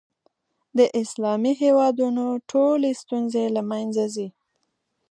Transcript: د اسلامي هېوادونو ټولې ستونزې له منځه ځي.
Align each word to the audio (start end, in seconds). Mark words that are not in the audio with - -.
د 0.77 0.79
اسلامي 1.01 1.53
هېوادونو 1.63 2.25
ټولې 2.51 2.91
ستونزې 3.01 3.45
له 3.55 3.61
منځه 3.71 4.03
ځي. 4.15 4.27